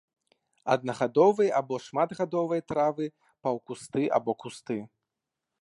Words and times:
Аднагадовыя 0.75 1.51
або 1.59 1.75
шматгадовыя 1.89 2.61
травы, 2.71 3.05
паўкусты 3.49 4.03
або 4.21 4.31
кусты. 4.45 4.83